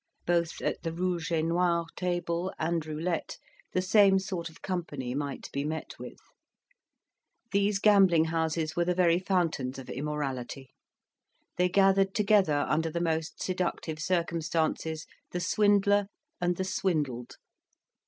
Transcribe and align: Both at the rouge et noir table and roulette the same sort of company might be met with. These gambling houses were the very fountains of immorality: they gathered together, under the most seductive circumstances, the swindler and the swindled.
Both 0.25 0.61
at 0.63 0.81
the 0.81 0.91
rouge 0.91 1.31
et 1.31 1.43
noir 1.43 1.85
table 1.95 2.51
and 2.57 2.83
roulette 2.87 3.37
the 3.73 3.83
same 3.83 4.17
sort 4.17 4.49
of 4.49 4.63
company 4.63 5.13
might 5.13 5.51
be 5.51 5.63
met 5.63 5.93
with. 5.99 6.17
These 7.51 7.77
gambling 7.77 8.25
houses 8.25 8.75
were 8.75 8.83
the 8.83 8.95
very 8.95 9.19
fountains 9.19 9.77
of 9.77 9.91
immorality: 9.91 10.71
they 11.57 11.69
gathered 11.69 12.15
together, 12.15 12.65
under 12.67 12.89
the 12.89 12.99
most 12.99 13.43
seductive 13.43 13.99
circumstances, 13.99 15.05
the 15.33 15.39
swindler 15.39 16.07
and 16.41 16.55
the 16.55 16.63
swindled. 16.65 17.35